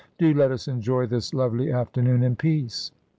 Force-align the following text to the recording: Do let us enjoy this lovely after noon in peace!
Do 0.17 0.33
let 0.33 0.51
us 0.51 0.67
enjoy 0.67 1.05
this 1.05 1.31
lovely 1.31 1.71
after 1.71 2.01
noon 2.01 2.23
in 2.23 2.35
peace! 2.35 2.91